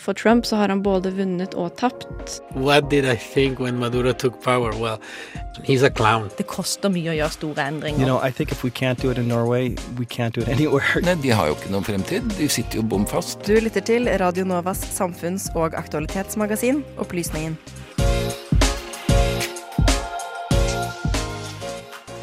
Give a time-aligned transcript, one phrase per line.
[0.00, 2.40] For Trump så har han både vunnet og tapt.
[2.54, 4.72] What did I think when Maduro took power?
[4.80, 4.98] Well,
[5.64, 6.30] he's a clown.
[6.38, 8.00] Det koster mye å gjøre store endringer.
[8.00, 10.48] You know, I think if we can't do it in Norway, we can't do it
[10.56, 11.02] anywhere.
[11.04, 12.32] Nei, De har jo ikke noen fremtid.
[12.38, 13.44] De sitter jo bom fast.
[13.44, 17.58] Du lytter til Radio Novas samfunns- og aktualitetsmagasin Opplysningen.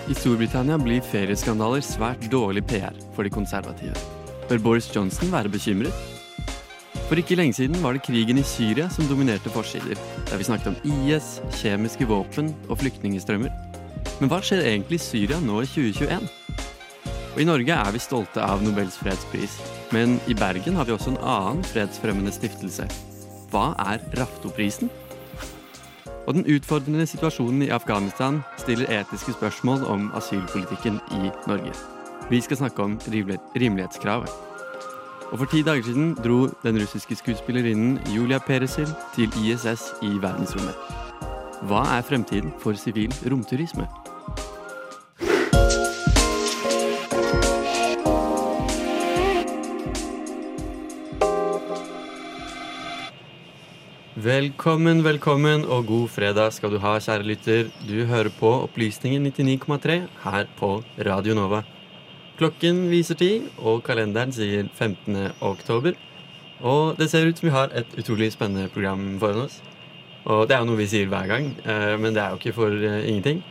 [0.07, 3.93] I Storbritannia blir ferieskandaler svært dårlig PR for de konservative.
[4.49, 6.16] Bør Boris Johnson være bekymret?
[7.07, 9.95] For ikke lenge siden var det krigen i Syria som dominerte forsider,
[10.27, 13.53] der vi snakket om IS, kjemiske våpen og flyktningstrømmer.
[14.19, 16.25] Men hva skjer egentlig i Syria nå i 2021?
[17.31, 19.55] Og I Norge er vi stolte av Nobels fredspris,
[19.95, 22.89] men i Bergen har vi også en annen fredsfremmende stiftelse.
[23.53, 24.91] Hva er Raftoprisen?
[26.27, 31.71] Og den utfordrende situasjonen i Afghanistan stiller etiske spørsmål om asylpolitikken i Norge.
[32.27, 32.99] Vi skal snakke om
[33.55, 34.46] rimelighetskravet.
[35.27, 40.75] Og for ti dager siden dro den russiske skuespillerinnen Julia Peresil til ISS i verdensrommet.
[41.67, 43.87] Hva er fremtiden for sivil romturisme?
[54.15, 57.73] Velkommen, velkommen og god fredag skal du ha, kjære lytter.
[57.83, 61.65] Du hører på Opplysningen 99,3 her på Radio Nova.
[62.37, 65.31] Klokken viser tid, og kalenderen sier 15.
[65.41, 65.95] oktober.
[66.61, 69.61] Og det ser ut som vi har et utrolig spennende program foran oss.
[70.27, 72.53] Og det er jo noe vi sier hver gang, eh, men det er jo ikke
[72.57, 73.41] for eh, ingenting.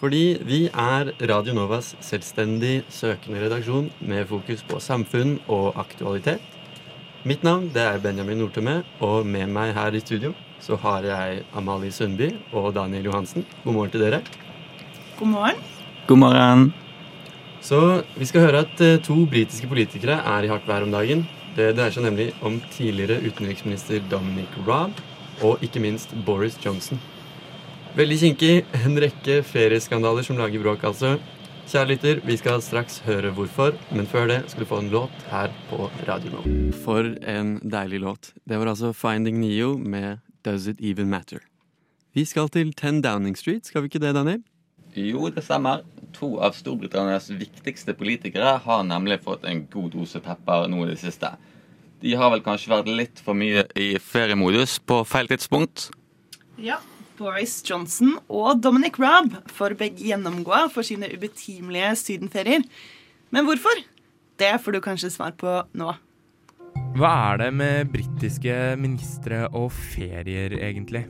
[0.00, 6.40] Fordi vi er Radio Novas selvstendig søkende redaksjon med fokus på samfunn og aktualitet.
[7.28, 11.42] Mitt navn det er Benjamin Nortømme, og med meg her i studio så har jeg
[11.56, 13.44] Amalie Sundby og Daniel Johansen.
[13.64, 14.22] God morgen til dere.
[15.18, 15.66] God morgen.
[16.08, 16.89] God morgen.
[17.60, 21.26] Så vi skal høre at eh, to britiske politikere er i hardt vær om dagen.
[21.56, 24.96] Det dreier seg nemlig om tidligere utenriksminister Dominic Raab
[25.44, 27.00] og ikke minst Boris Johnson.
[27.96, 28.54] Veldig kinkig.
[28.86, 31.16] En rekke ferieskandaler som lager bråk, altså.
[31.70, 35.26] Kjære lytter, vi skal straks høre hvorfor, men før det skal du få en låt
[35.30, 36.40] her på Radio Nå.
[36.82, 38.32] For en deilig låt.
[38.42, 41.44] Det var altså Finding Neo med Does It Even Matter.
[42.14, 44.42] Vi skal til 10 Downing Street, skal vi ikke det, Daniel?
[44.94, 45.84] Jo, det stemmer.
[46.16, 50.98] To av Storbritannias viktigste politikere har nemlig fått en god dose pepper nå i det
[51.02, 51.30] siste.
[52.00, 55.90] De har vel kanskje vært litt for mye i feriemodus på feil tidspunkt.
[56.58, 56.80] Ja,
[57.20, 62.64] Boris Johnson og Dominic Raab får begge gjennomgå for sine ubetimelige sydenferier.
[63.30, 63.84] Men hvorfor?
[64.40, 65.92] Det får du kanskje svar på nå.
[66.96, 71.04] Hva er det med britiske ministre og ferier, egentlig?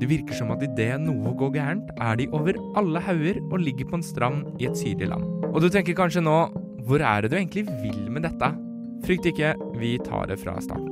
[0.00, 3.88] Det virker som at idet noe går gærent, er de over alle hauger og ligger
[3.90, 5.26] på en strand i et sydlig land.
[5.52, 6.38] Og du tenker kanskje nå
[6.84, 8.50] hvor er det du egentlig vil med dette?
[9.06, 10.90] Frykt ikke, vi tar det fra starten.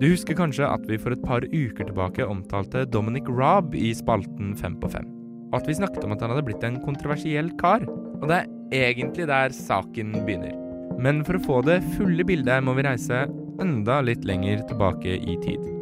[0.00, 4.52] Du husker kanskje at vi for et par uker tilbake omtalte Dominic Raab i spalten
[4.58, 5.06] Fem på fem.
[5.52, 7.86] Og at vi snakket om at han hadde blitt en kontroversiell kar.
[8.18, 10.56] Og det er egentlig der saken begynner.
[10.98, 13.24] Men for å få det fulle bildet må vi reise
[13.62, 15.73] enda litt lenger tilbake i tid.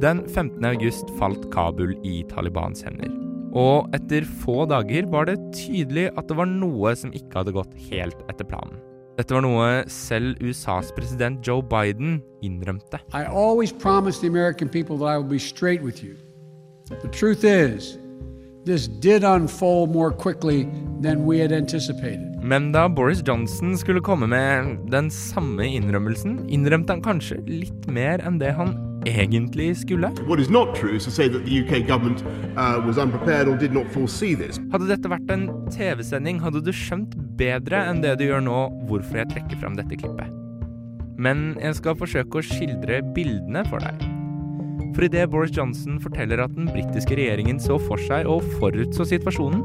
[0.00, 0.64] Den 15.
[0.64, 3.10] august falt Kabul i Talibans hender.
[3.52, 7.74] Og etter få dager var det tydelig at det var noe som ikke hadde gått
[7.90, 8.78] helt etter planen.
[9.18, 13.02] Dette var noe selv USAs president Joe Biden innrømte.
[13.12, 16.16] I always promised the American people that I would be straight with you.
[16.88, 17.98] The truth is,
[18.64, 20.64] this did unfold more quickly
[21.02, 22.40] than we had anticipated.
[22.40, 28.24] Men da Boris Johnson skulle komme med den samme innrømmelsen, innrømte han kanskje litt mer
[28.24, 30.10] enn det han egentlig skulle.
[30.26, 32.24] What is not true is to say that the UK government
[32.56, 34.60] uh, was unprepared or did not foresee this.
[34.72, 38.60] Hadde dette vært en TV-sending, hadde du skjønt bedre enn det du gjør nå
[38.90, 40.30] hvorfor jeg trekker fram dette klippet.
[41.20, 44.00] Men jeg skal forsøke å skildre bildene for deg.
[44.96, 49.62] For idet Boris Johnson forteller at den britiske regjeringen så for seg og forutså situasjonen,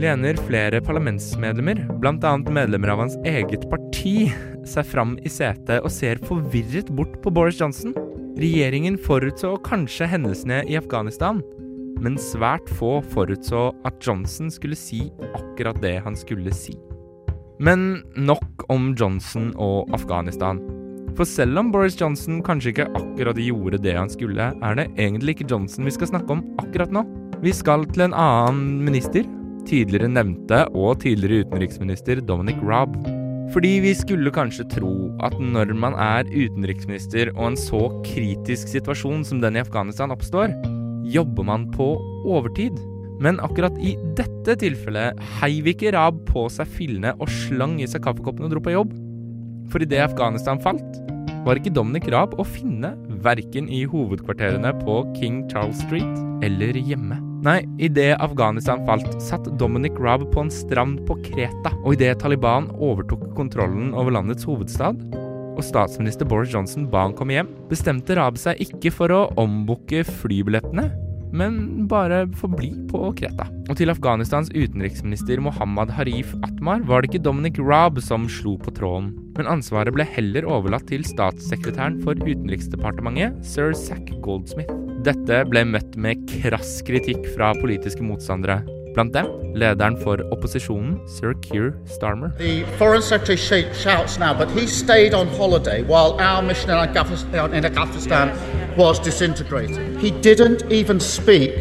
[0.00, 2.32] lener flere parlamentsmedlemmer, bl.a.
[2.50, 4.30] medlemmer av hans eget parti,
[4.68, 7.94] seg fram i setet og ser forvirret bort på Boris Johnson.
[8.40, 11.42] Regjeringen forutså kanskje hendelsene i Afghanistan,
[12.00, 15.02] men svært få forutså at Johnson skulle si
[15.36, 16.72] akkurat det han skulle si.
[17.60, 20.62] Men nok om Johnson og Afghanistan.
[21.18, 25.36] For selv om Boris Johnson kanskje ikke akkurat gjorde det han skulle, er det egentlig
[25.36, 27.04] ikke Johnson vi skal snakke om akkurat nå.
[27.44, 29.28] Vi skal til en annen minister,
[29.68, 32.96] tidligere nevnte og tidligere utenriksminister Dominic Raab.
[33.50, 34.92] Fordi vi skulle kanskje tro
[35.26, 40.54] at når man er utenriksminister og en så kritisk situasjon som den i Afghanistan oppstår,
[41.10, 41.92] jobber man på
[42.30, 42.78] overtid.
[43.20, 48.04] Men akkurat i dette tilfellet heiv ikke Raab på seg fillene og slang i seg
[48.06, 48.94] kaffekoppen og dro på jobb.
[49.70, 51.02] For idet Afghanistan falt,
[51.44, 52.94] var ikke Dominic Raab å finne
[53.24, 57.18] verken i hovedkvarterene på King Charles Street eller hjemme.
[57.40, 61.72] Nei, idet Afghanistan falt, satt Dominic Raab på en strand på Kreta.
[61.80, 65.00] Og idet Taliban overtok kontrollen over landets hovedstad,
[65.56, 70.02] og statsminister Boris Johnson ba han komme hjem, bestemte Raab seg ikke for å ombooke
[70.20, 70.90] flybillettene,
[71.32, 73.48] men bare forbli på Kreta.
[73.70, 78.74] Og til Afghanistans utenriksminister Mohammad Harif Atmar var det ikke Dominic Raab som slo på
[78.76, 84.89] tråden, men ansvaret ble heller overlatt til statssekretæren for Utenriksdepartementet, sir Zack Goldsmith.
[85.00, 88.58] Dette ble møtt med krass kritikk fra politiske motstandere.
[88.92, 92.34] Blant dem lederen for opposisjonen, sir Keir Starmer.
[92.36, 97.54] The Foreign Secretary shouts now, but he stayed on holiday while our mission in Afghanistan,
[97.54, 98.34] in Afghanistan
[98.76, 99.98] was disintegrating.
[99.98, 101.54] He didn't even speak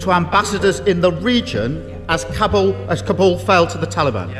[0.00, 4.32] to ambassadors in the region as Kabul, as Kabul fell to the Taliban.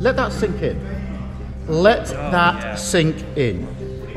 [0.00, 0.80] Let that sink in.
[1.68, 3.68] Let that sink in.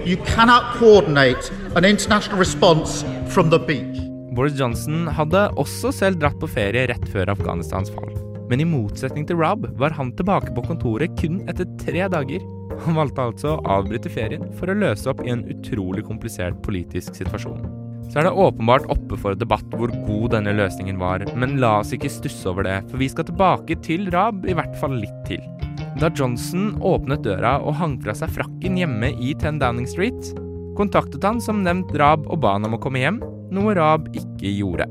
[0.03, 3.99] You cannot coordinate an international response from the beach.
[4.33, 8.15] Boris Johnson hadde også selv dratt på ferie rett før Afghanistans fall.
[8.49, 12.41] Men i motsetning til Rob var han tilbake på kontoret kun etter tre dager.
[12.87, 17.13] Han valgte altså å avbryte ferien for å løse opp i en utrolig komplisert politisk
[17.19, 17.61] situasjon.
[18.07, 21.93] Så er det åpenbart oppe for debatt hvor god denne løsningen var, men la oss
[21.93, 25.45] ikke stusse over det, for vi skal tilbake til Rab i hvert fall litt til.
[26.01, 30.33] Da Johnson åpnet døra og hang fra seg frakken hjemme i 10 Downing Street,
[30.77, 33.19] kontaktet han som nevnt Rab og ba han om å komme hjem,
[33.53, 34.87] noe Rab ikke gjorde.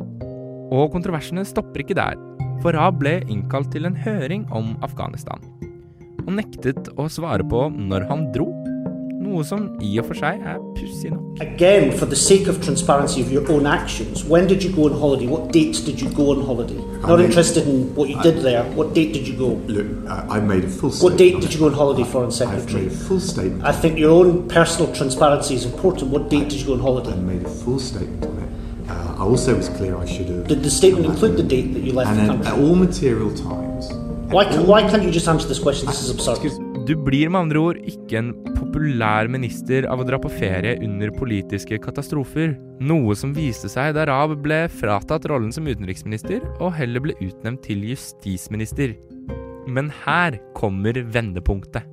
[0.74, 2.18] Og kontroversene stopper ikke der,
[2.64, 5.42] for Rab ble innkalt til en høring om Afghanistan,
[6.26, 8.48] og nektet å svare på når han dro,
[9.26, 11.40] noe som i og for seg er pussig nok.
[11.44, 14.94] Again, for the sake of transparency of your own actions, when did you go on
[15.00, 15.26] holiday?
[15.26, 16.78] What dates did you go on holiday?
[17.02, 18.62] Not mean- interested in what you did there.
[18.78, 19.50] What date did you go?
[19.76, 22.40] Look, I I made a full What date did you go on holiday, Foreign I've
[22.42, 22.82] Secretary?
[22.84, 23.64] made a full statement.
[23.64, 26.10] I think your own personal transparency is important.
[26.16, 27.12] What date did you go on holiday?
[27.12, 28.50] I made a full statement on it.
[28.90, 30.46] Uh, I also was clear I should have.
[30.48, 32.52] Did the statement include the date that you left and the at, country?
[32.52, 33.84] at all material times.
[34.34, 35.86] Why, ca- why can't you just answer this question?
[35.86, 36.38] This is absurd.
[36.86, 38.28] Du blir med andre ord ikke en
[38.76, 42.50] populær minister av å dra på ferie under politiske katastrofer,
[42.84, 47.62] noe som viste seg da Raab ble fratatt rollen som utenriksminister og heller ble utnevnt
[47.64, 48.92] til justisminister.
[49.64, 51.88] Men her kommer vendepunktet.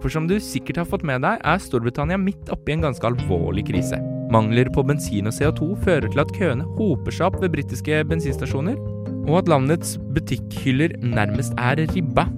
[0.00, 3.66] For som du sikkert har fått med deg, er Storbritannia midt oppi en ganske alvorlig
[3.68, 4.00] krise.
[4.32, 8.80] Mangler på bensin og CO2 fører til at køene hoper seg opp ved britiske bensinstasjoner,
[9.28, 12.30] og at landets butikkhyller nærmest er ribba.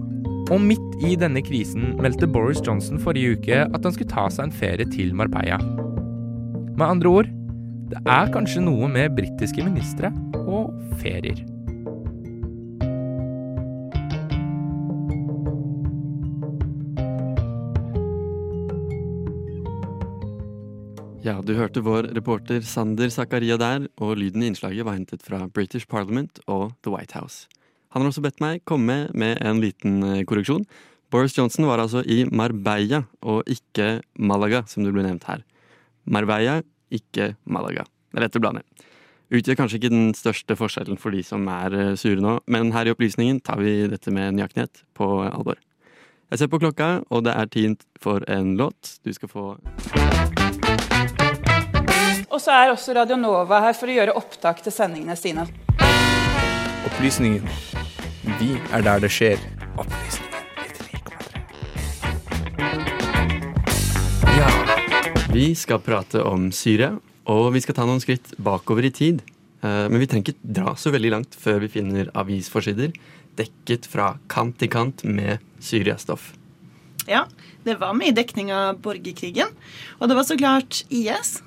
[0.51, 4.49] Og midt i denne krisen meldte Boris Johnson forrige uke at han skulle ta seg
[4.49, 5.61] en ferie til Marbella.
[6.75, 7.31] Med andre ord,
[7.93, 10.11] det er kanskje noe med britiske ministre
[10.43, 10.73] og
[11.03, 11.45] ferier.
[21.23, 25.45] Ja, du hørte vår reporter Sander Zakaria der, og lyden i innslaget var hentet fra
[25.47, 27.47] British Parliament og The White House.
[27.93, 30.65] Han har også bedt meg komme med en liten eh, korreksjon.
[31.13, 35.43] Boris Johnson var altså i Marbella, og ikke Malaga, som det ble nevnt her.
[36.09, 37.85] Marbella, ikke Malaga.
[38.09, 38.65] Det er lett å blande.
[39.33, 42.89] Utgjør kanskje ikke den største forskjellen for de som er eh, sure nå, men her
[42.89, 45.61] i opplysningen tar vi dette med nøyaktighet på alvor.
[46.33, 48.95] Jeg ser på klokka, og det er tid for en låt.
[49.05, 49.47] Du skal få
[52.33, 55.45] Og så er også Radio Nova her for å gjøre opptak til sendingene sine.
[56.89, 57.45] Opplysningen.
[58.23, 59.41] Vi er der det skjer.
[65.33, 66.93] Vi skal prate om Syria,
[67.25, 69.23] og vi skal ta noen skritt bakover i tid.
[69.65, 72.93] Eh, Men vi trenger ikke dra så veldig langt før vi finner avisforsider
[73.39, 76.35] dekket fra kant til kant med Syria-stoff.
[77.09, 77.25] Ja,
[77.65, 79.51] det var mye dekning av borgerkrigen.
[79.99, 81.41] Og det var så klart IS.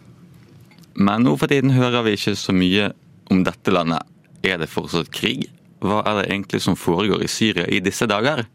[0.95, 2.89] Men nå for tiden hører vi ikke så mye
[3.31, 4.01] om dette landet.
[4.43, 5.45] Er det fortsatt krig?
[5.85, 8.45] Hva er det egentlig som foregår i Syria i disse dager?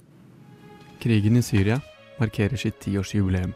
[1.01, 1.79] Krigen i Syria
[2.19, 3.53] markerer sitt tiårsjubileum.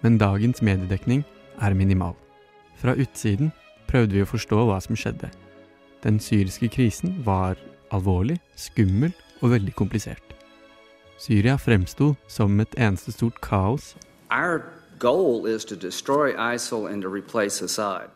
[0.00, 1.24] Men dagens mediedekning
[1.60, 2.14] er minimal.
[2.80, 3.52] Fra utsiden
[3.88, 5.28] prøvde vi å forstå hva som skjedde.
[6.04, 7.60] Den syriske krisen var
[7.92, 10.34] alvorlig, skummel og veldig komplisert.
[11.20, 13.94] Syria fremsto som et eneste stort kaos.
[14.32, 14.64] Our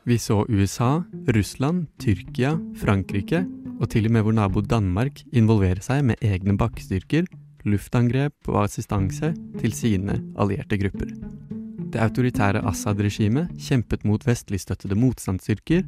[0.07, 1.03] Vi så USA,
[1.35, 3.45] Russland, Tyrkia, Frankrike
[3.79, 7.29] og til og med vår nabo Danmark involvere seg med egne bakkestyrker,
[7.69, 11.13] luftangrep og assistanse til sine allierte grupper.
[11.89, 15.87] Det autoritære Assad-regimet kjempet mot vestligstøttede motstandsstyrker,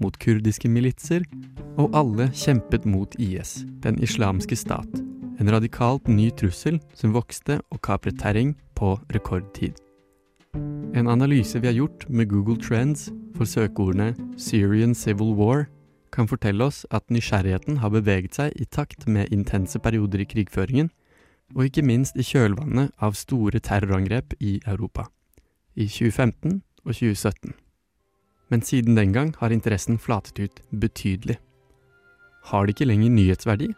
[0.00, 1.24] mot kurdiske militser,
[1.80, 5.00] og alle kjempet mot IS, den islamske stat.
[5.40, 9.78] En radikalt ny trussel som vokste og kapret terreng på rekordtid.
[10.54, 15.68] En analyse vi har gjort med Google Trends for søkeordene Syrian Civil War,
[16.12, 20.90] kan fortelle oss at nysgjerrigheten har beveget seg i takt med intense perioder i krigføringen,
[21.54, 25.06] og ikke minst i kjølvannet av store terrorangrep i Europa,
[25.74, 27.54] i 2015 og 2017.
[28.50, 31.38] Men siden den gang har interessen flatet ut betydelig.
[32.50, 33.70] Har det ikke lenger nyhetsverdi?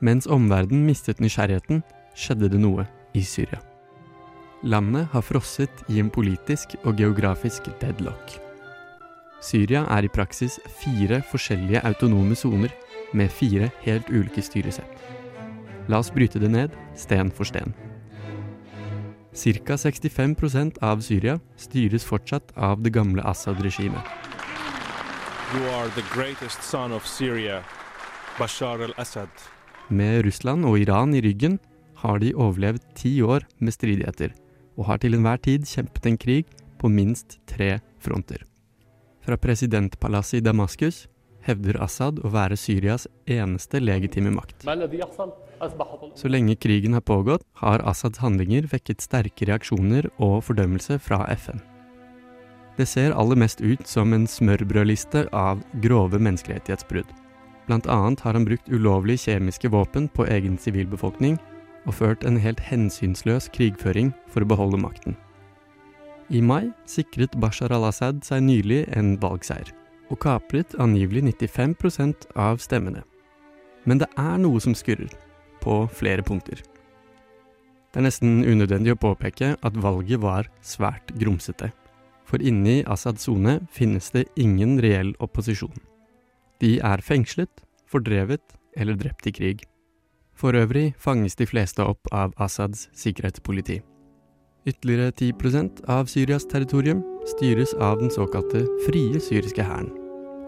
[0.00, 1.82] Mens omverdenen mistet nysgjerrigheten,
[2.14, 3.58] skjedde det noe i Syria.
[4.62, 8.32] Landet har frosset i en politisk og geografisk deadlock.
[9.38, 12.72] Syria er i praksis fire forskjellige autonome soner
[13.14, 14.90] med fire helt ulike styresett.
[15.88, 17.70] La oss bryte det ned, sten for sten.
[19.30, 19.76] Ca.
[19.78, 24.02] 65% av Syria styres fortsatt av det gamle Assad-regimet.
[25.54, 27.62] Du er den greatest sønnen av Syria,
[28.40, 29.30] Bashar al-Assad.
[29.88, 31.60] Med Russland og Iran i ryggen
[32.02, 34.34] har de overlevd ti år med stridigheter,
[34.78, 36.46] og har til enhver tid kjempet en krig
[36.78, 38.44] på minst tre fronter.
[39.26, 41.06] Fra presidentpalasset i Damaskus
[41.44, 44.64] hevder Assad å være Syrias eneste legitime makt.
[46.14, 51.60] Så lenge krigen har pågått, har Assads handlinger vekket sterke reaksjoner og fordømmelse fra FN.
[52.78, 57.08] Det ser aller mest ut som en smørbrødliste av grove menneskerettighetsbrudd.
[57.66, 61.36] Blant annet har han brukt ulovlige kjemiske våpen på egen sivilbefolkning,
[61.88, 65.16] og ført en helt hensynsløs krigføring for å beholde makten.
[66.28, 69.70] I mai sikret Bashar al-Assad seg nylig en valgseier,
[70.12, 73.00] og kapret angivelig 95% av stemmene.
[73.88, 75.08] Men det er noe som skurrer,
[75.64, 76.60] på flere punkter.
[77.88, 81.70] Det er nesten unødvendig å påpeke at valget var svært grumsete,
[82.28, 85.72] for inni Assads sone finnes det ingen reell opposisjon.
[86.60, 88.44] De er fengslet, fordrevet
[88.76, 89.64] eller drept i krig.
[90.38, 93.80] For øvrig fanges de fleste opp av Assads sikkerhetspoliti.
[94.68, 99.90] Ytterligere 10% av Syrias territorium styres av den såkalte frie syriske hæren.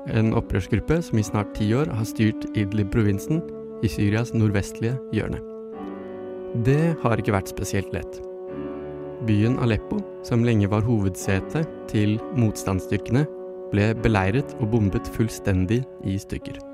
[0.06, 3.42] En opprørsgruppe som i snart ti år har styrt Idlib-provinsen
[3.82, 5.42] i Syrias nordvestlige hjørne.
[6.66, 8.22] Det har ikke vært spesielt lett.
[9.26, 13.26] Byen Aleppo, som lenge var hovedsete til motstandsstyrkene,
[13.74, 16.69] ble beleiret og bombet fullstendig i stykker.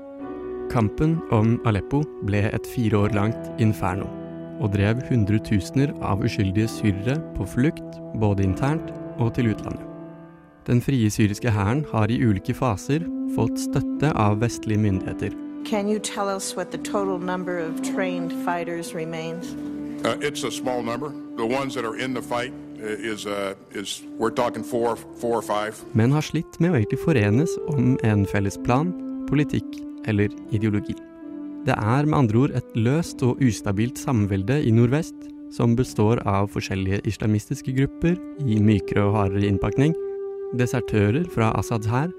[0.77, 4.05] Kampen om Aleppo ble et fire år langt inferno,
[4.61, 9.81] og drev hundretusener av uskyldige syrere på flukt, både internt og til utlandet.
[10.69, 15.33] Den frie syriske hæren har i ulike faser fått støtte av vestlige myndigheter.
[15.65, 19.55] Can you tell us what the total number of trained fighters remains?
[20.05, 21.09] Uh, it's a small number.
[21.37, 25.39] The ones that are in the fight uh, is, uh, is we're talking four, four
[25.39, 25.73] or five.
[25.93, 28.93] Men har slitt med å egentlig forenes om en felles plan,
[29.25, 30.95] politikk eller ideologi.
[31.67, 35.15] Det er med andre ord et løst og ustabilt samvelde i nordvest,
[35.51, 39.95] som består av forskjellige islamistiske grupper i mykere og hardere innpakning,
[40.59, 42.11] desertører fra Assads hær,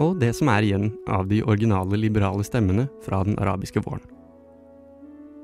[0.00, 4.06] og det som er igjen av de originale liberale stemmene fra den arabiske våren.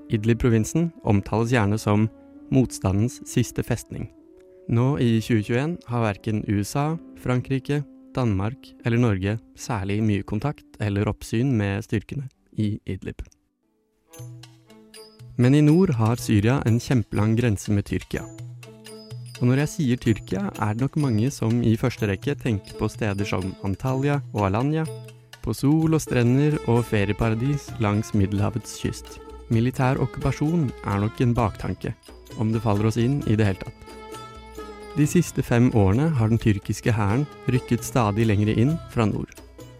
[0.09, 2.07] Idlib-provinsen omtales gjerne som
[2.55, 4.09] motstandens siste festning.
[4.73, 7.83] Nå i 2021 har verken USA, Frankrike,
[8.17, 13.23] Danmark eller Norge særlig mye kontakt eller oppsyn med styrkene i Idlib.
[15.39, 18.25] Men i nord har Syria en kjempelang grense med Tyrkia.
[19.39, 22.89] Og når jeg sier Tyrkia, er det nok mange som i første rekke tenker på
[22.91, 24.83] steder som Antalya og Alanya,
[25.45, 29.21] på sol og strender og ferieparadis langs Middelhavets kyst.
[29.55, 31.95] Militær okkupasjon er nok en baktanke,
[32.37, 33.95] om det faller oss inn i det hele tatt.
[34.99, 39.31] De siste fem årene har den tyrkiske hæren rykket stadig lenger inn fra nord,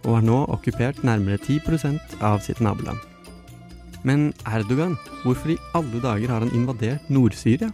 [0.07, 3.01] og har nå okkupert nærmere 10% av sitt naboland.
[4.07, 4.95] Men Erdogan,
[5.25, 7.67] hvorfor i alle dager har han invadert Nord-Syria?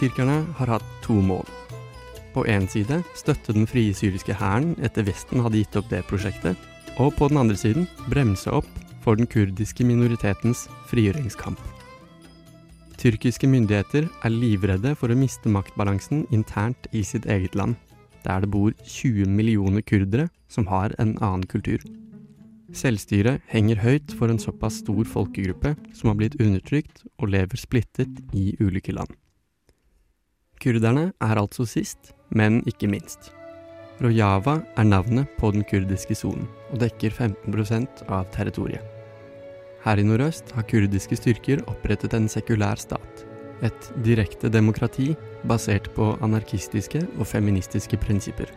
[0.00, 1.44] Tyrkerne har hatt to mål.
[2.32, 6.56] På én side støtte den frie syriske hæren etter Vesten hadde gitt opp det prosjektet,
[6.96, 8.70] og på den andre siden bremse opp
[9.04, 11.60] for den kurdiske minoritetens frigjøringskamp.
[12.98, 17.76] Tyrkiske myndigheter er livredde for å miste maktbalansen internt i sitt eget land,
[18.24, 21.78] der det bor 20 millioner kurdere som har en annen kultur.
[22.74, 28.18] Selvstyret henger høyt for en såpass stor folkegruppe som har blitt undertrykt og lever splittet
[28.34, 29.14] i ulike land.
[30.58, 33.30] Kurderne er altså sist, men ikke minst.
[34.02, 38.97] Rojava er navnet på den kurdiske sonen, og dekker 15% av territoriet.
[39.84, 43.24] Her i nordøst har kurdiske styrker opprettet en sekulær stat.
[43.62, 45.12] Et direkte demokrati
[45.46, 48.50] basert på anarkistiske og feministiske prinsipper.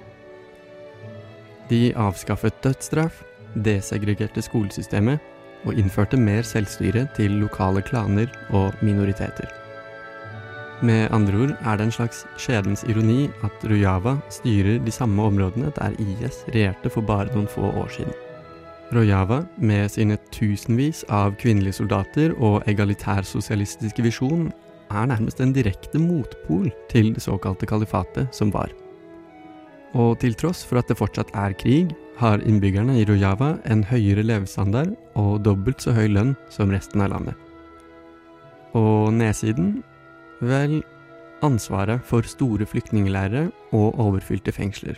[1.69, 3.23] De avskaffet dødsstraff,
[3.55, 5.19] desegregerte skolesystemet
[5.67, 9.49] og innførte mer selvstyre til lokale klaner og minoriteter.
[10.81, 15.69] Med andre ord er det en slags skjebnens ironi at Rojava styrer de samme områdene
[15.77, 18.30] der IS regjerte for bare noen få år siden.
[18.91, 24.49] Rojava, med sine tusenvis av kvinnelige soldater og egalitærsosialistiske visjon,
[24.91, 28.73] er nærmest en direkte motpol til det såkalte kalifatet som var.
[29.95, 34.23] Og til tross for at det fortsatt er krig, har innbyggerne i Rojava en høyere
[34.27, 37.35] levestandard og dobbelt så høy lønn som resten av landet.
[38.77, 39.79] Og nedsiden
[40.41, 40.79] Vel,
[41.45, 44.97] ansvaret for store flyktningleirer og overfylte fengsler.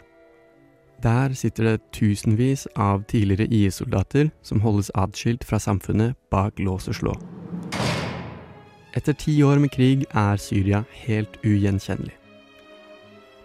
[1.03, 6.95] Der sitter det tusenvis av tidligere IS-soldater som holdes atskilt fra samfunnet bak lås og
[6.95, 7.15] slå.
[8.95, 12.13] Etter ti år med krig er Syria helt ugjenkjennelig.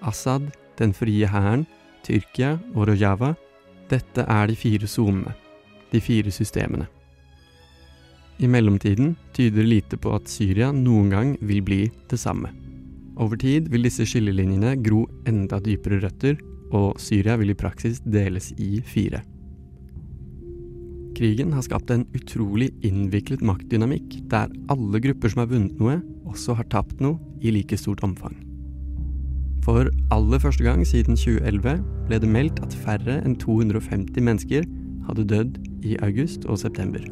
[0.07, 1.65] Assad, den frie hæren,
[2.07, 3.33] Tyrkia og Rojava,
[3.91, 5.33] dette er de fire sonene,
[5.91, 6.87] de fire systemene.
[8.39, 12.53] I mellomtiden tyder lite på at Syria noen gang vil bli det samme.
[13.19, 16.39] Over tid vil disse skillelinjene gro enda dypere røtter,
[16.75, 19.23] og Syria vil i praksis deles i fire.
[21.19, 25.97] Krigen har skapt en utrolig innviklet maktdynamikk, der alle grupper som har vunnet noe,
[26.29, 28.37] også har tapt noe i like stort omfang.
[29.67, 34.69] For aller første gang siden 2011 ble det meldt at færre enn 250 mennesker
[35.09, 37.03] hadde dødd i august og september.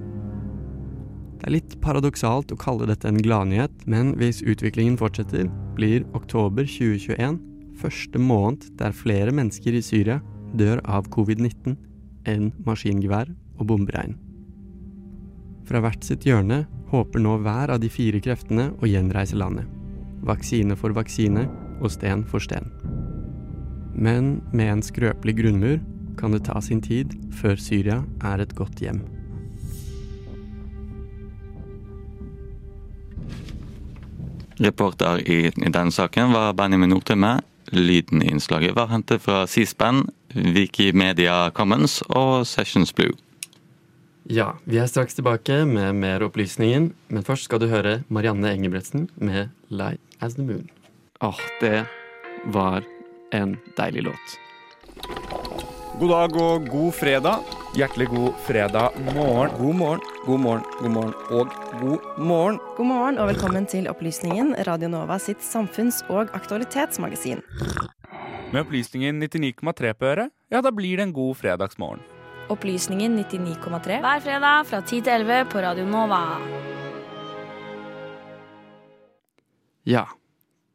[1.37, 6.65] Det er litt paradoksalt å kalle dette en gladnyhet, men hvis utviklingen fortsetter, blir oktober
[6.65, 7.37] 2021
[7.81, 10.21] første måned der flere mennesker i Syria
[10.57, 11.77] dør av covid-19
[12.31, 14.17] enn maskingevær og bomberegn.
[15.67, 19.67] Fra hvert sitt hjørne håper nå hver av de fire kreftene å gjenreise landet.
[20.27, 21.47] Vaksine for vaksine
[21.81, 22.71] og sten for sten.
[23.97, 25.81] Men med en skrøpelig grunnmur
[26.17, 29.03] kan det ta sin tid før Syria er et godt hjem.
[34.57, 37.35] Reporter i, i denne saken var Benjamin Nordtømme.
[37.73, 43.17] Lyden i innslaget var hentet fra C-SPAN, Wikimedia Commons og Sessions Blue.
[44.27, 49.09] Ja, vi er straks tilbake med mer opplysningen, men først skal du høre Marianne Engebretsen
[49.17, 50.67] med 'Light As The Moon'.
[51.23, 51.87] Åh, det
[52.47, 52.83] var
[53.33, 54.27] en deilig låt.
[56.01, 57.56] God dag og god fredag.
[57.77, 59.51] Hjertelig god fredag morgen.
[59.59, 61.49] God morgen, god morgen, god morgen og
[61.81, 62.59] god morgen.
[62.77, 67.43] God morgen og velkommen til Opplysningen, Radio Nova sitt samfunns- og aktualitetsmagasin.
[68.55, 72.01] Med opplysningen 99,3 på øret, ja, da blir det en god fredagsmorgen.
[72.49, 76.23] Opplysningen 99,3 hver fredag fra 10 til 11 på Radio Nova.
[79.85, 80.07] Ja.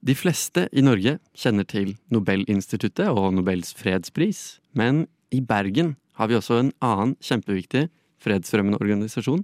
[0.05, 6.37] De fleste i Norge kjenner til Nobelinstituttet og Nobels fredspris, men i Bergen har vi
[6.37, 7.87] også en annen kjempeviktig
[8.21, 9.41] fredsfremmende organisasjon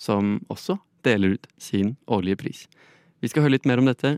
[0.00, 2.62] som også deler ut sin årlige pris.
[3.20, 4.16] Vi skal høre litt mer om dette.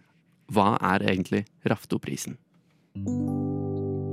[0.55, 2.39] Hva er egentlig Raftoprisen?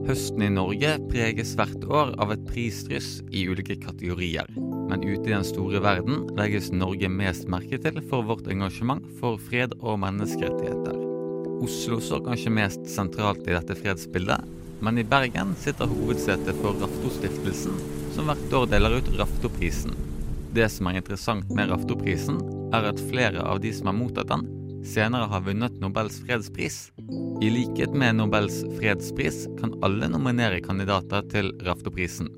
[0.04, 4.50] Høsten i Norge preges hvert år av et prisdryss i ulike kategorier.
[4.90, 9.38] Men ute i den store verden legges Norge mest merke til for vårt engasjement for
[9.38, 10.98] fred og menneskerettigheter.
[11.64, 14.44] Oslo står kanskje mest sentralt i dette fredsbildet,
[14.84, 17.78] men i Bergen sitter hovedsetet for Raftostiftelsen,
[18.16, 19.96] som hvert år deler ut Raftoprisen.
[20.54, 22.42] Det som er interessant med Raftoprisen,
[22.76, 24.46] er at flere av de som har mottatt den,
[24.84, 26.92] senere har vunnet Nobels fredspris.
[27.42, 32.30] I likhet med Nobels fredspris kan alle nominere kandidater til Raftoprisen.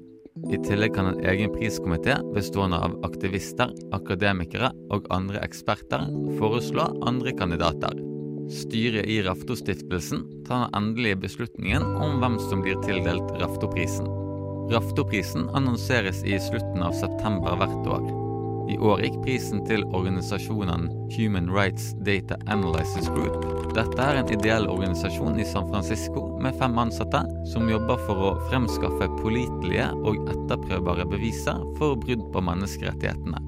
[0.52, 6.06] I tillegg kan en egen priskomité bestående av aktivister, akademikere og andre eksperter
[6.38, 7.96] foreslå andre kandidater.
[8.52, 14.06] Styret i Raftostiftelsen tar den endelige beslutningen om hvem som blir tildelt Raftoprisen.
[14.72, 18.06] Raftoprisen annonseres i slutten av september hvert år.
[18.70, 23.46] I år gikk prisen til organisasjonen Human Rights Data Analysis Group.
[23.78, 28.36] Dette er en ideell organisasjon i San Francisco med fem ansatte som jobber for å
[28.50, 33.45] fremskaffe pålitelige og etterprøvbare beviser for brudd på menneskerettighetene.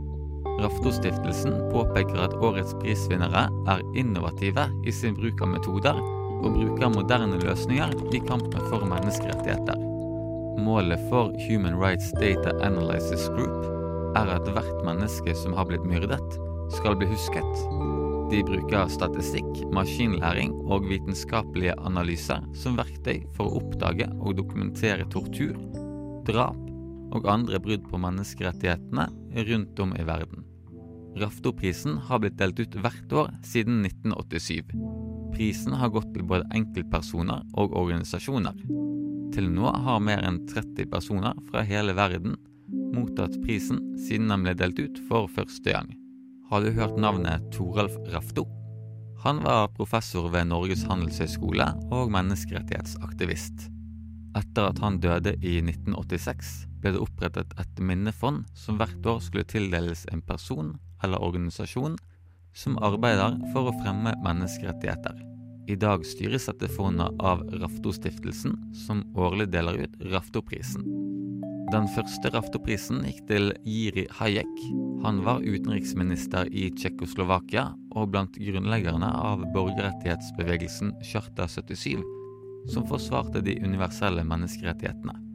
[0.58, 6.00] Raftostiftelsen påpeker at årets prisvinnere er innovative i sin bruk av metoder
[6.38, 9.78] og bruker moderne løsninger i kampen for menneskerettigheter.
[10.58, 16.38] Målet for Human Rights Data Analysis Group er at hvert menneske som har blitt myrdet,
[16.74, 17.65] skal bli husket.
[18.32, 25.54] De bruker statistikk, maskinlæring og vitenskapelige analyser som verktøy for å oppdage og dokumentere tortur,
[26.28, 26.66] drap
[27.15, 29.08] og andre brudd på menneskerettighetene
[29.50, 30.43] rundt om i verden.
[31.17, 34.76] Raftoprisen har blitt delt ut hvert år siden 1987.
[35.34, 38.60] Prisen har gått til både enkeltpersoner og organisasjoner.
[39.34, 42.38] Til nå har mer enn 30 personer fra hele verden
[42.93, 45.89] mottatt prisen siden den ble delt ut for første gang.
[46.50, 48.46] Har du hørt navnet Toralf Rafto?
[49.24, 53.67] Han var professor ved Norges handelshøyskole og menneskerettighetsaktivist.
[54.38, 59.48] Etter at han døde i 1986, ble det opprettet et minnefond som hvert år skulle
[59.50, 61.98] tildeles en person eller organisasjon
[62.58, 65.18] som arbeider for å fremme menneskerettigheter.
[65.68, 68.56] I dag styres dette fondet av Raftostiftelsen,
[68.88, 70.86] som årlig deler ut Raftoprisen.
[71.74, 74.54] Den første Raftoprisen gikk til Jiri Hayek.
[75.04, 77.68] Han var utenriksminister i Tsjekkoslovakia
[78.00, 82.00] og blant grunnleggerne av borgerrettighetsbevegelsen Charta 77,
[82.72, 85.27] som forsvarte de universelle menneskerettighetene.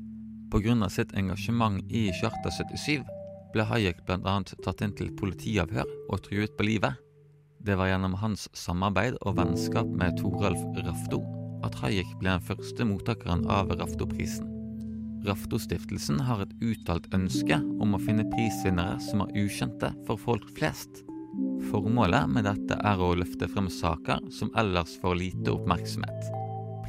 [0.52, 0.88] Pga.
[0.90, 3.04] sitt engasjement i Charta 77
[3.54, 4.34] ble Hayek bl.a.
[4.64, 6.98] tatt inn til politiavhør og truet på livet.
[7.64, 11.22] Det var gjennom hans samarbeid og vennskap med Toralf Rafto
[11.64, 14.50] at Hayek ble den første mottakeren av Raftoprisen.
[15.24, 21.00] Raftostiftelsen har et uttalt ønske om å finne prisvinnere som er ukjente for folk flest.
[21.70, 26.41] Formålet med dette er å løfte frem saker som ellers får lite oppmerksomhet.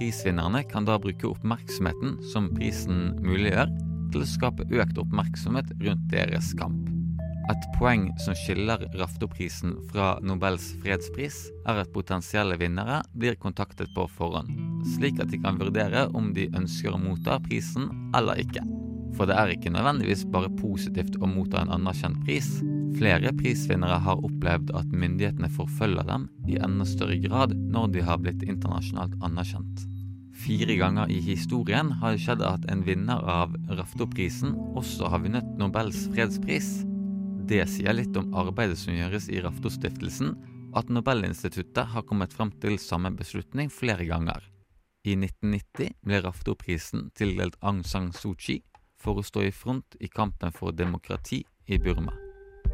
[0.04, 3.70] Prisvinnerne kan da bruke oppmerksomheten som prisen muliggjør,
[4.12, 6.90] til å skape økt oppmerksomhet rundt deres kamp.
[7.54, 11.38] Et poeng som skiller Raftoprisen fra Nobels fredspris,
[11.72, 14.52] er at potensielle vinnere blir kontaktet på forhånd,
[14.98, 17.88] slik at de kan vurdere om de ønsker å motta prisen
[18.20, 18.66] eller ikke.
[19.16, 22.52] For det er ikke nødvendigvis bare positivt å motta en anerkjent pris.
[23.00, 28.20] Flere prisvinnere har opplevd at myndighetene forfølger dem i enda større grad når de har
[28.20, 29.88] blitt internasjonalt anerkjent.
[30.44, 35.54] Fire ganger i historien har det skjedd at en vinner av Raftoprisen også har vunnet
[35.56, 36.82] Nobels fredspris.
[37.48, 40.34] Det sier litt om arbeidet som gjøres i Raftostiftelsen,
[40.76, 44.44] at Nobelinstituttet har kommet frem til samme beslutning flere ganger.
[45.08, 48.60] I 1990 ble Raftoprisen tildelt Aung San Suu Kyi
[49.00, 52.12] for å stå i front i kampen for demokrati i Burma.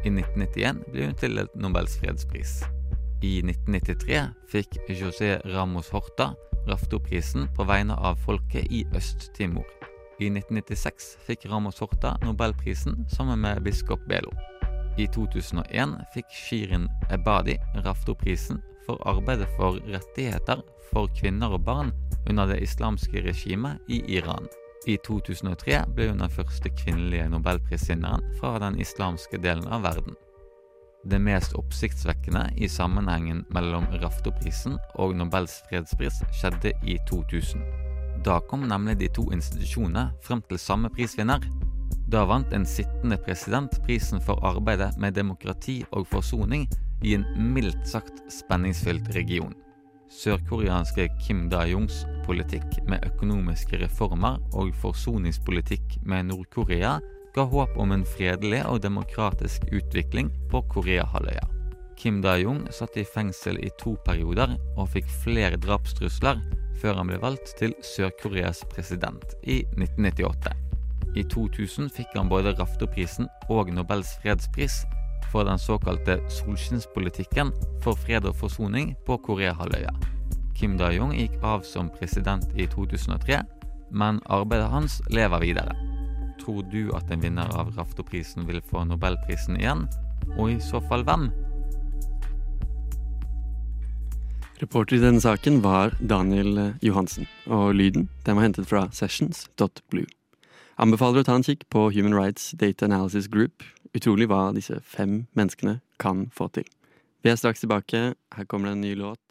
[0.02, 2.64] I 1991 ble hun tildelt Nobels fredspris.
[3.22, 6.32] I 1993 fikk José Ramos Horta
[6.68, 9.66] Raftoprisen på vegne av folket i Øst-Timor.
[10.20, 14.32] I 1996 fikk Ramos Horta Nobelprisen sammen med biskop Belo.
[14.98, 21.92] I 2001 fikk Shirin Ebadi Raftoprisen for arbeidet for rettigheter for kvinner og barn
[22.28, 24.48] under det islamske regimet i Iran.
[24.88, 30.16] I 2003 ble hun den første kvinnelige nobelprisvinneren fra den islamske delen av verden.
[31.04, 37.62] Det mest oppsiktsvekkende i sammenhengen mellom Raftoprisen og Nobels fredspris skjedde i 2000.
[38.24, 41.40] Da kom nemlig de to institusjonene frem til samme prisvinner,
[42.12, 46.66] da vant en sittende president prisen for arbeidet med demokrati og forsoning
[47.02, 49.54] i en mildt sagt spenningsfylt region.
[50.10, 56.98] Sørkoreanske Kim Da-jungs politikk med økonomiske reformer og forsoningspolitikk med Nord-Korea
[57.34, 61.46] ga håp om en fredelig og demokratisk utvikling på Koreahalvøya.
[62.00, 66.40] Kim Da-jung satt i fengsel i to perioder og fikk flere drapstrusler
[66.80, 70.54] før han ble valgt til Sør-Koreas president i 1998.
[71.20, 74.80] I 2000 fikk han både Raftoprisen og Nobels fredspris
[75.30, 77.52] for den såkalte solskinnspolitikken
[77.84, 79.92] for fred og forsoning på Koreahalvøya.
[80.56, 83.42] Kim Da-jung gikk av som president i 2003,
[83.90, 85.89] men arbeidet hans lever videre.
[86.50, 89.84] Tror du at en vinner av Raftoprisen vil få Nobelprisen igjen,
[90.34, 91.28] og i så fall hvem?
[94.58, 100.10] Reporter i denne saken var Daniel Johansen, og lyden den var hentet fra sessions.blue.
[100.82, 103.62] Anbefaler å ta en kikk på Human Rights Data Analysis Group.
[103.94, 106.66] Utrolig hva disse fem menneskene kan få til.
[107.22, 108.08] Vi er straks tilbake.
[108.34, 109.22] Her kommer det en ny låt.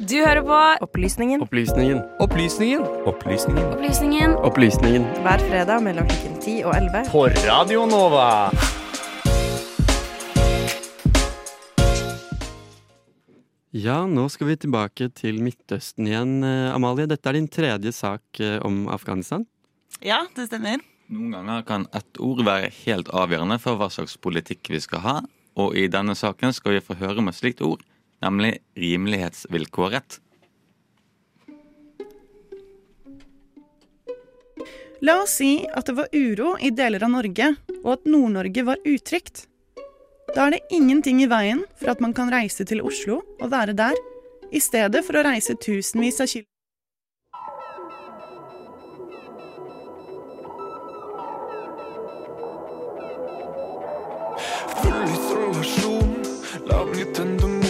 [0.00, 1.42] Du hører på Opplysningen.
[1.44, 2.00] Opplysningen.
[2.20, 2.82] Opplysningen.
[3.06, 3.64] Opplysningen.
[3.70, 4.34] Opplysningen.
[4.48, 5.04] Opplysningen.
[5.24, 7.02] Hver fredag mellom klokken 10 og 11.
[7.12, 8.30] På Radio Nova.
[13.70, 16.40] Ja, nå skal vi tilbake til Midtøsten igjen.
[16.42, 19.44] Eh, Amalie, dette er din tredje sak eh, om Afghanistan.
[20.02, 20.82] Ja, det stemmer.
[21.10, 25.14] Noen ganger kan ett ord være helt avgjørende for hva slags politikk vi skal ha,
[25.58, 27.82] og i denne saken skal vi få høre om et slikt ord,
[28.22, 30.20] nemlig rimelighetsvilkåret.
[35.00, 38.82] La oss si at det var uro i deler av Norge, og at Nord-Norge var
[38.84, 39.46] utrygt.
[40.34, 43.72] Da er det ingenting i veien for at man kan reise til Oslo og være
[43.78, 43.96] der,
[44.52, 46.46] i stedet for å reise tusenvis av kilometer.
[54.82, 56.14] Full isolasjon,
[56.68, 57.69] lag demon.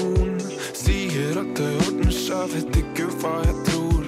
[1.20, 4.04] Sier at det ordner seg, vet ikke hva jeg tror.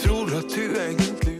[0.00, 1.34] Tror at du egentlig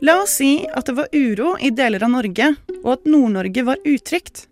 [0.00, 2.46] La oss si at det var uro i deler av Norge,
[2.78, 4.46] og at Nord-Norge var utrygt.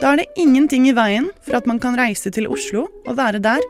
[0.00, 3.38] Da er det ingenting i veien for at man kan reise til Oslo og være
[3.44, 3.62] der,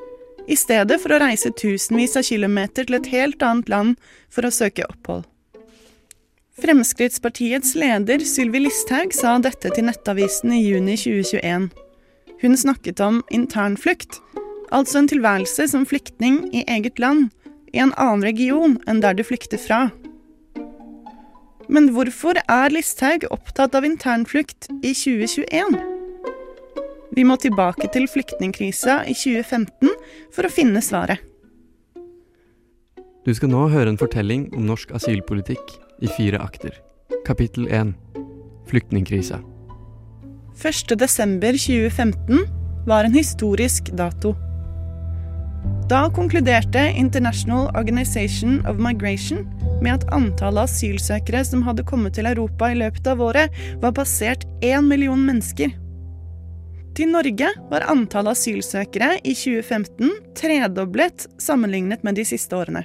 [0.49, 4.01] i stedet for å reise tusenvis av kilometer til et helt annet land
[4.33, 5.29] for å søke opphold.
[6.65, 11.71] Fremskrittspartiets leder Sylvi Listhaug sa dette til Nettavisen i juni 2021.
[12.41, 14.21] Hun snakket om internflukt,
[14.73, 17.29] altså en tilværelse som flyktning i eget land,
[17.75, 19.91] i en annen region enn der du flykter fra.
[21.71, 25.77] Men hvorfor er Listhaug opptatt av internflukt i 2021?
[27.15, 29.93] Vi må tilbake til flyktningkrisa i 2015
[30.35, 31.21] for å finne svaret.
[33.27, 36.73] Du skal nå høre en fortelling om norsk asylpolitikk i fire akter.
[37.27, 37.93] Kapittel 1
[38.71, 39.43] Flyktningkrisa.
[40.63, 42.39] 1.12.2015
[42.87, 44.35] var en historisk dato.
[45.89, 49.39] Da konkluderte International Organization of Migration
[49.83, 54.45] med at antallet asylsøkere som hadde kommet til Europa i løpet av året, var passert
[54.61, 55.73] én million mennesker.
[56.95, 62.85] Til Norge var antallet asylsøkere i 2015 tredoblet sammenlignet med de siste årene.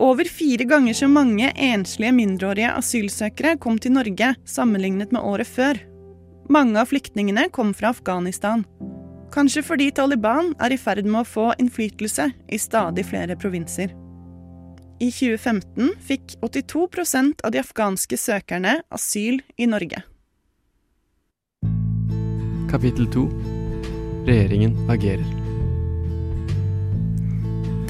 [0.00, 5.76] Over fire ganger så mange enslige mindreårige asylsøkere kom til Norge sammenlignet med året før.
[6.50, 8.64] Mange av flyktningene kom fra Afghanistan.
[9.30, 13.94] Kanskje fordi Taliban er i ferd med å få innflytelse i stadig flere provinser.
[15.00, 20.02] I 2015 fikk 82% av de afghanske søkerne asyl i Norge.
[22.70, 23.28] Kapittel 2
[24.26, 25.39] Regjeringen agerer.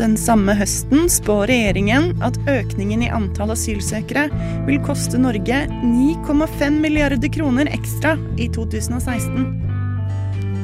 [0.01, 4.31] Den samme høsten spår regjeringen at økningen i antall asylsøkere
[4.65, 9.45] vil koste Norge 9,5 milliarder kroner ekstra i 2016.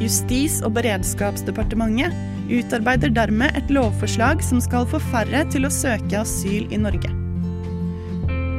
[0.01, 2.17] Justis- og beredskapsdepartementet
[2.49, 7.13] utarbeider dermed et lovforslag som skal få færre til å søke asyl i Norge.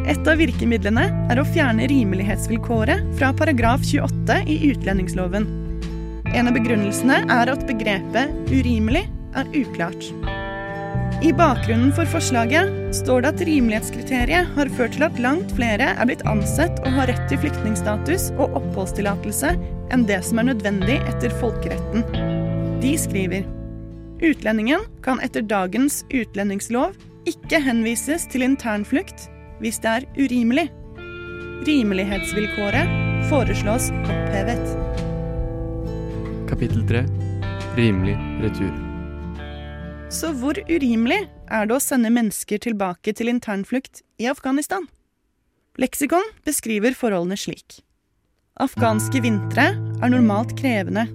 [0.07, 5.49] Et av virkemidlene er å fjerne rimelighetsvilkåret fra paragraf 28 i utlendingsloven.
[6.37, 10.13] En av begrunnelsene er at begrepet 'urimelig' er uklart.
[11.21, 16.05] I bakgrunnen for forslaget står det at rimelighetskriteriet har ført til at langt flere er
[16.05, 19.55] blitt ansett å ha rett til flyktningstatus og oppholdstillatelse
[19.95, 22.05] enn det som er nødvendig etter folkeretten.
[22.83, 23.49] De skriver
[24.21, 26.93] utlendingen kan etter dagens utlendingslov
[27.29, 29.25] ikke henvises til internflukt
[29.57, 30.69] hvis det er urimelig.
[31.65, 32.93] Rimelighetsvilkåret
[33.31, 34.75] foreslås opphevet.
[36.45, 37.07] Kapittel 3
[37.77, 38.86] Rimelig retur.
[40.07, 44.85] Så hvor urimelig er det å sende mennesker tilbake til internflukt i Afghanistan?
[45.77, 47.81] Leksikon beskriver forholdene slik.
[48.63, 51.05] Afghanske vintre er normalt krevende,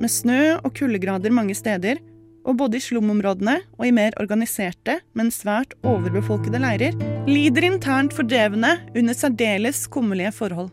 [0.00, 2.02] med snø og kuldegrader mange steder,
[2.42, 6.98] og både i slumområdene og i mer organiserte, men svært overbefolkede leirer,
[7.30, 10.72] lider internt fordrevne under særdeles kummerlige forhold.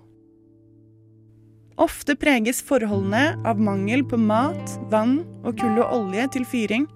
[1.78, 6.88] Ofte preges forholdene av mangel på mat, vann og kull og olje til fyring,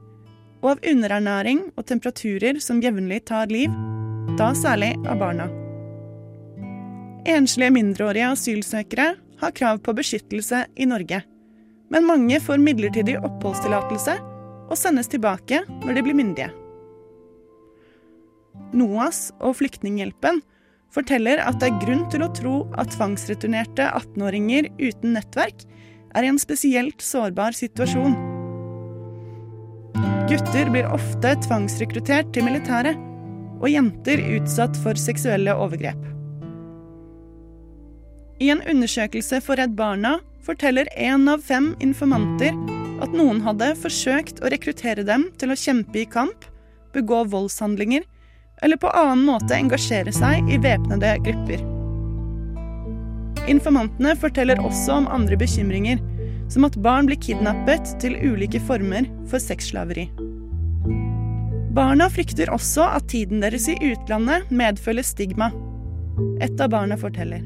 [0.62, 3.74] og av underernæring og temperaturer som jevnlig tar liv,
[4.38, 5.50] da særlig av barna.
[7.30, 11.22] Enslige mindreårige asylsøkere har krav på beskyttelse i Norge,
[11.92, 14.16] men mange får midlertidig oppholdstillatelse
[14.72, 16.50] og sendes tilbake når de blir myndige.
[18.78, 20.42] NOAS og Flyktninghjelpen
[20.92, 25.66] forteller at det er grunn til å tro at tvangsreturnerte 18-åringer uten nettverk
[26.16, 28.31] er i en spesielt sårbar situasjon.
[30.30, 33.00] Gutter blir ofte tvangsrekruttert til militæret,
[33.62, 36.00] og jenter utsatt for seksuelle overgrep.
[38.42, 42.56] I en undersøkelse for Redd Barna forteller én av fem informanter
[43.02, 46.48] at noen hadde forsøkt å rekruttere dem til å kjempe i kamp,
[46.94, 48.06] begå voldshandlinger
[48.62, 51.62] eller på annen måte engasjere seg i væpnede grupper.
[53.50, 56.02] Informantene forteller også om andre bekymringer,
[56.52, 60.10] som at barn blir kidnappet til ulike former for sexslaveri.
[61.72, 65.48] Barna frykter også at tiden deres i utlandet medfølger stigma.
[66.44, 67.46] Et av barna forteller.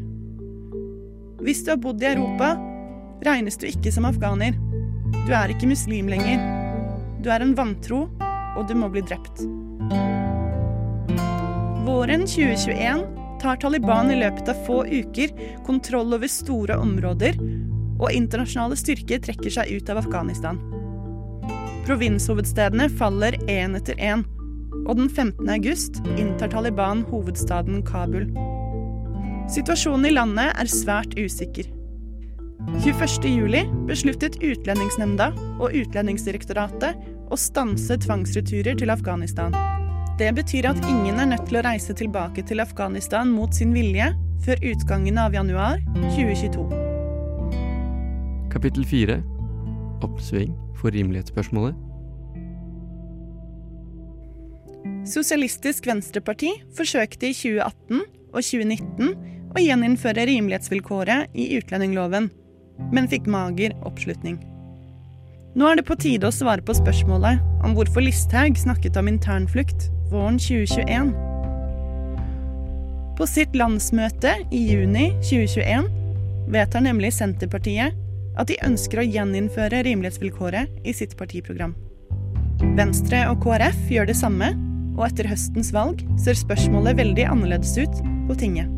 [1.45, 2.55] Hvis du har bodd i Europa,
[3.25, 4.57] regnes du ikke som afghaner.
[5.27, 6.41] Du er ikke muslim lenger.
[7.21, 8.07] Du er en vantro,
[8.57, 9.45] og du må bli drept.
[11.85, 13.05] Våren 2021
[13.41, 15.35] tar Taliban i løpet av få uker
[15.67, 17.37] kontroll over store områder,
[17.99, 20.59] og internasjonale styrker trekker seg ut av Afghanistan.
[21.85, 24.25] Provinshovedstedene faller én etter én,
[24.85, 25.47] og den 15.
[25.49, 28.27] august inntar Taliban hovedstaden Kabul.
[29.51, 31.69] Situasjonen i landet er svært usikker.
[32.81, 35.29] 21.07 besluttet Utlendingsnemnda
[35.61, 36.97] og Utlendingsdirektoratet
[37.29, 39.53] å stanse tvangsreturer til Afghanistan.
[40.17, 44.09] Det betyr at ingen er nødt til å reise tilbake til Afghanistan mot sin vilje
[44.45, 45.83] før utgangen av januar
[46.15, 46.84] 2022.
[48.55, 49.19] Kapittel fire
[50.05, 51.75] Oppsving for rimelighetsspørsmålet.
[55.05, 57.99] Sosialistisk Venstreparti forsøkte i 2018
[58.31, 59.09] og 2019
[59.55, 62.29] å gjeninnføre rimelighetsvilkåret i utlendingsloven,
[62.95, 64.39] men fikk mager oppslutning.
[65.55, 69.89] Nå er det på tide å svare på spørsmålet om hvorfor Listhaug snakket om internflukt
[70.11, 71.11] våren 2021.
[73.19, 75.91] På sitt landsmøte i juni 2021
[76.55, 77.95] vedtar nemlig Senterpartiet
[78.35, 81.75] at de ønsker å gjeninnføre rimelighetsvilkåret i sitt partiprogram.
[82.75, 84.53] Venstre og KrF gjør det samme,
[84.95, 88.71] og etter høstens valg ser spørsmålet veldig annerledes ut på tinget.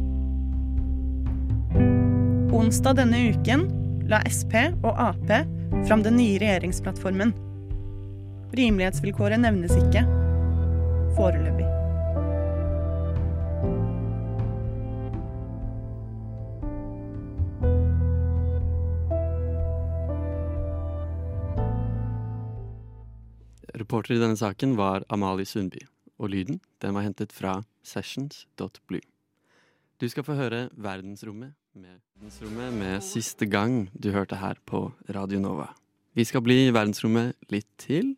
[2.57, 3.67] Onsdag denne uken
[4.09, 5.29] la Sp og Ap
[5.85, 7.35] fram den nye regjeringsplattformen.
[8.57, 10.05] Rimelighetsvilkåret nevnes ikke.
[11.17, 11.66] Foreløpig.
[23.87, 25.79] Reporter i denne saken var Amalie Sundby,
[26.19, 27.53] og lyden den var hentet fra
[27.87, 28.99] sessions.blue.
[29.95, 35.39] Du skal få høre Verdensrommet med, verdensrommet med siste gang du hørte her på Radio
[35.39, 35.69] Nova.
[36.19, 38.17] Vi skal bli i verdensrommet litt til.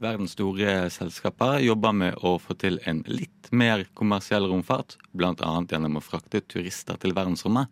[0.00, 5.34] Verdens store selskaper jobber med å få til en litt mer kommersiell romfart, bl.a.
[5.68, 7.68] gjennom å frakte turister til verdensrommet.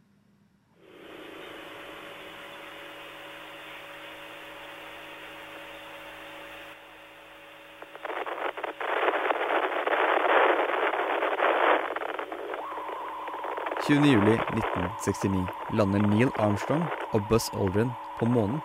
[13.88, 16.84] juli 1969 lander Neil Armstrong
[17.16, 17.88] og Buzz Aldrin
[18.18, 18.60] på månen.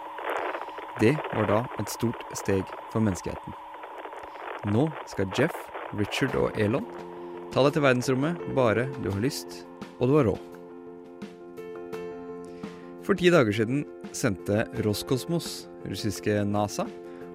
[1.01, 3.55] Det var da et stort steg for menneskeheten.
[4.69, 5.55] Nå skal Jeff,
[5.97, 6.85] Richard og Elon
[7.53, 9.63] ta deg til verdensrommet bare du har lyst
[9.99, 10.49] og du har råd.
[13.03, 13.81] For ti dager siden
[14.15, 16.85] sendte Roskosmos, russiske NASA,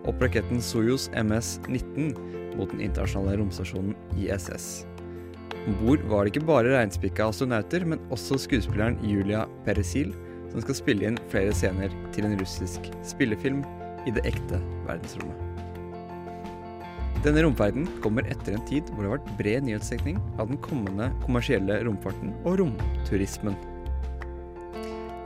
[0.09, 2.15] opp raketten Soyuz MS-19
[2.57, 4.87] mot den internasjonale romstasjonen ISS.
[5.67, 10.15] Om bord var det ikke bare reinspikka astronauter, men også skuespilleren Julia Peresil,
[10.53, 13.63] som skal spille inn flere scener til en russisk spillefilm
[14.09, 15.45] i det ekte verdensrommet.
[17.25, 21.09] Denne romferden kommer etter en tid hvor det har vært bred nyhetsdekning av den kommende
[21.25, 23.57] kommersielle romfarten og romturismen.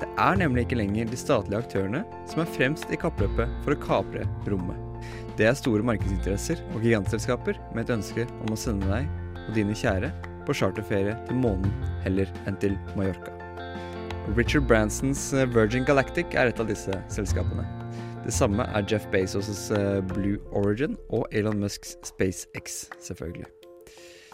[0.00, 3.82] Det er nemlig ikke lenger de statlige aktørene som er fremst i kappløpet for å
[3.84, 4.88] kapre rommet.
[5.36, 9.06] Det er store markedsinteresser og gigantselskaper med et ønske om å sende deg
[9.44, 10.12] og dine kjære
[10.46, 11.70] på charterferie til månen
[12.06, 13.41] heller enn til Mallorca.
[14.30, 17.64] Richard Bransons Virgin Galactic er et av disse selskapene.
[18.22, 19.66] Det samme er Jeff Bezos'
[20.12, 23.48] Blue Origin og Elon Musks SpaceX, selvfølgelig.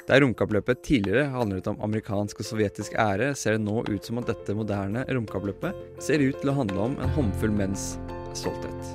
[0.08, 4.28] Der romkappløpet tidligere handlet om amerikansk og sovjetisk ære, ser det nå ut som at
[4.28, 7.96] dette moderne romkappløpet ser ut til å handle om en håndfull menns
[8.36, 8.94] stolthet.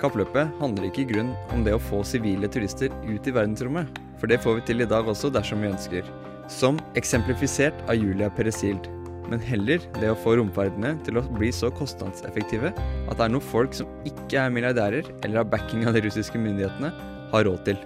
[0.00, 3.90] Kappløpet handler ikke i grunn om det å få sivile turister ut i verdensrommet,
[4.22, 6.06] for det får vi til i dag også dersom vi ønsker.
[6.50, 8.88] Som eksemplifisert av Julia Peresild.
[9.30, 13.44] Men heller det å få romferdene til å bli så kostnadseffektive at det er noe
[13.52, 16.90] folk som ikke er milliardærer eller har backing av de russiske myndighetene,
[17.30, 17.78] har råd til.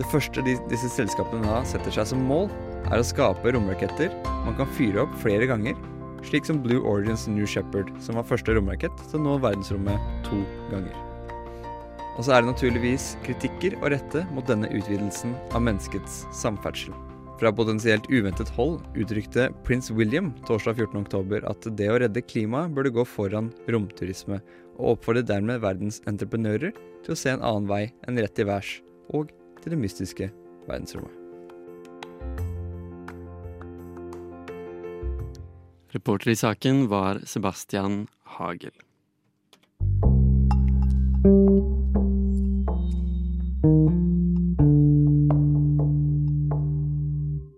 [0.00, 2.48] Det første de, disse selskapene da setter seg som mål,
[2.88, 4.08] er å skape romraketter
[4.46, 5.76] man kan fyre opp flere ganger,
[6.26, 10.40] slik som Blue Origins New Shepherd, som var første romrakett til å nå verdensrommet to
[10.72, 11.11] ganger.
[12.12, 16.92] Og så er det naturligvis kritikker å rette mot denne utvidelsen av menneskets samferdsel.
[17.40, 22.92] Fra potensielt uventet hold uttrykte prins William torsdag 14.10 at det å redde klimaet burde
[22.94, 24.38] gå foran romturisme,
[24.76, 28.76] og oppfordret dermed verdens entreprenører til å se en annen vei enn rett til værs,
[29.10, 29.32] og
[29.62, 30.30] til det mystiske
[30.68, 31.18] verdensrommet.
[35.92, 38.06] Reporter i saken var Sebastian
[38.38, 38.72] Hagel.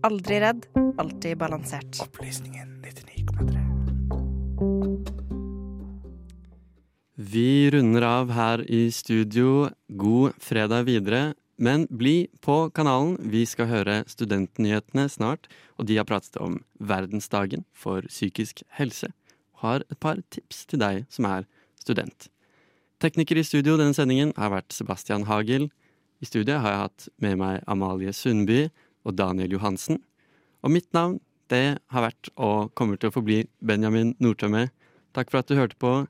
[0.00, 2.00] Aldri redd, alltid balansert.
[2.00, 3.68] Opplysningen 99,3.
[7.14, 9.70] Vi runder av her i studio.
[9.88, 11.34] God fredag videre.
[11.56, 13.16] Men bli på kanalen.
[13.20, 15.50] Vi skal høre Studentnyhetene snart.
[15.82, 19.10] Og de har pratet om verdensdagen for psykisk helse.
[19.66, 21.50] Har et par tips til deg som er
[21.82, 22.30] student.
[23.02, 25.72] Tekniker i studio denne sendingen har vært Sebastian Hagel.
[26.22, 28.68] I studiet har jeg hatt med meg Amalie Sundby
[29.08, 30.02] og Daniel Johansen.
[30.62, 34.68] Og mitt navn, det har vært og kommer til å forbli Benjamin Nordtømme.
[35.16, 36.04] Takk for at du hørte på.